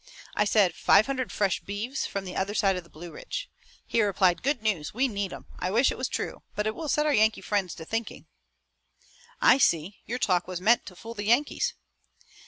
I 0.33 0.45
said: 0.45 0.73
'Five 0.73 1.05
hundred 1.05 1.31
fresh 1.31 1.59
beeves 1.59 2.07
from 2.07 2.25
the 2.25 2.35
other 2.35 2.55
side 2.55 2.75
of 2.75 2.83
the 2.83 2.89
Blue 2.89 3.11
Ridge.' 3.11 3.51
He 3.85 4.01
replied: 4.01 4.41
'Great 4.41 4.63
news, 4.63 4.95
we 4.95 5.07
need 5.07 5.31
'em!' 5.31 5.45
I 5.59 5.69
wish 5.69 5.91
it 5.91 5.97
was 5.99 6.09
true, 6.09 6.41
but 6.55 6.65
it 6.65 6.73
will 6.73 6.89
set 6.89 7.05
our 7.05 7.13
Yankee 7.13 7.41
friends 7.41 7.75
to 7.75 7.85
thinking." 7.85 8.25
"I 9.41 9.59
see. 9.59 9.99
Your 10.07 10.17
talk 10.17 10.47
was 10.47 10.59
meant 10.59 10.87
to 10.87 10.95
fool 10.95 11.13
the 11.13 11.25
Yankees." 11.25 11.75